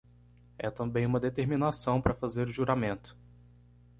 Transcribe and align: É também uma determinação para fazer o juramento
É 0.57 0.71
também 0.71 1.05
uma 1.05 1.19
determinação 1.19 2.01
para 2.01 2.15
fazer 2.15 2.47
o 2.47 2.51
juramento 2.51 3.15